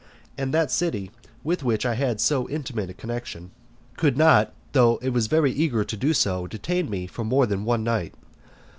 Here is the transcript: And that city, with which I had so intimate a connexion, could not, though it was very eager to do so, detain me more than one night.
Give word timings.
And 0.35 0.51
that 0.51 0.71
city, 0.71 1.11
with 1.43 1.61
which 1.61 1.85
I 1.85 1.93
had 1.93 2.19
so 2.19 2.49
intimate 2.49 2.89
a 2.89 2.93
connexion, 2.95 3.51
could 3.97 4.17
not, 4.17 4.51
though 4.71 4.97
it 5.03 5.09
was 5.09 5.27
very 5.27 5.51
eager 5.51 5.83
to 5.83 5.95
do 5.95 6.11
so, 6.15 6.47
detain 6.47 6.89
me 6.89 7.07
more 7.15 7.45
than 7.45 7.65
one 7.65 7.83
night. 7.83 8.15